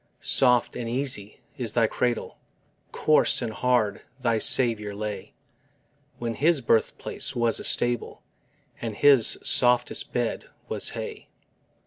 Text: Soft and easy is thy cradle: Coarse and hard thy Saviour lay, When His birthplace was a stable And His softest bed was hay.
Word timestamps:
Soft 0.19 0.75
and 0.75 0.89
easy 0.89 1.41
is 1.59 1.73
thy 1.73 1.85
cradle: 1.85 2.39
Coarse 2.91 3.39
and 3.39 3.53
hard 3.53 4.01
thy 4.19 4.39
Saviour 4.39 4.95
lay, 4.95 5.35
When 6.17 6.33
His 6.33 6.59
birthplace 6.59 7.35
was 7.35 7.59
a 7.59 7.63
stable 7.63 8.23
And 8.81 8.95
His 8.95 9.37
softest 9.43 10.11
bed 10.11 10.49
was 10.67 10.89
hay. 10.89 11.27